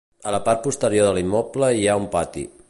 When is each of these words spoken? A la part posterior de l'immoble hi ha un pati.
A 0.29 0.31
la 0.35 0.39
part 0.47 0.63
posterior 0.67 1.05
de 1.09 1.11
l'immoble 1.19 1.71
hi 1.81 1.87
ha 1.93 1.99
un 2.05 2.09
pati. 2.17 2.47